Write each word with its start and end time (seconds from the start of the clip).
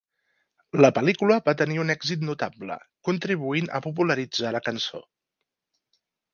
La 0.85 0.89
pel·lícula 0.95 1.37
va 1.49 1.55
tenir 1.59 1.77
un 1.83 1.93
èxit 1.95 2.25
notable, 2.31 2.79
contribuint 3.11 3.71
a 3.81 3.85
popularitzar 3.89 4.57
la 4.59 4.65
cançó. 4.71 5.07